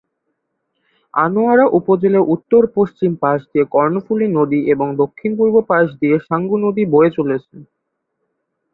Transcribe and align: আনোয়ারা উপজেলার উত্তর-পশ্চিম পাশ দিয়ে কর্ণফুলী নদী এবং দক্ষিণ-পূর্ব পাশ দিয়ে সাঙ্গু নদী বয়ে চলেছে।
আনোয়ারা 1.13 1.65
উপজেলার 1.79 2.29
উত্তর-পশ্চিম 2.33 3.11
পাশ 3.23 3.39
দিয়ে 3.49 3.65
কর্ণফুলী 3.73 4.27
নদী 4.37 4.59
এবং 4.73 4.87
দক্ষিণ-পূর্ব 5.01 5.55
পাশ 5.69 5.85
দিয়ে 5.99 6.15
সাঙ্গু 6.27 6.57
নদী 6.65 6.83
বয়ে 6.93 7.11
চলেছে। 7.17 7.55